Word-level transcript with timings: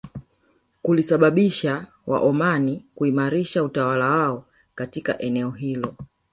Kulisababisha 0.81 1.87
Waomani 2.07 2.85
kuimarisha 2.95 3.63
utawala 3.63 4.05
wao 4.09 4.45
katika 4.75 5.17
eneo 5.19 5.51
hilo 5.51 5.95